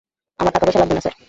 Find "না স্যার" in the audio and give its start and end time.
0.93-1.15